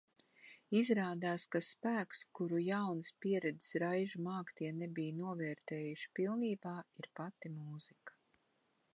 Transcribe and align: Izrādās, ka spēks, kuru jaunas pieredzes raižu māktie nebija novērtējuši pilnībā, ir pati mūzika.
Izrādās, 0.77 1.43
ka 1.55 1.59
spēks, 1.65 2.21
kuru 2.39 2.61
jaunas 2.67 3.11
pieredzes 3.25 3.75
raižu 3.83 4.23
māktie 4.27 4.71
nebija 4.79 5.17
novērtējuši 5.19 6.09
pilnībā, 6.21 6.73
ir 7.03 7.09
pati 7.21 7.53
mūzika. 7.59 8.17